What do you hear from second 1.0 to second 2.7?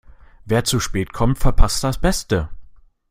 kommt, verpasst das Beste.